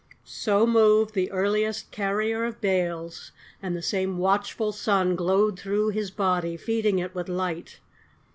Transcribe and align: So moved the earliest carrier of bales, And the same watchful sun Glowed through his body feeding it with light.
So 0.25 0.65
moved 0.65 1.13
the 1.13 1.31
earliest 1.31 1.91
carrier 1.91 2.43
of 2.43 2.59
bales, 2.59 3.31
And 3.61 3.75
the 3.77 3.83
same 3.83 4.17
watchful 4.17 4.71
sun 4.71 5.15
Glowed 5.15 5.59
through 5.59 5.89
his 5.89 6.09
body 6.09 6.57
feeding 6.57 6.97
it 6.97 7.13
with 7.13 7.29
light. 7.29 7.79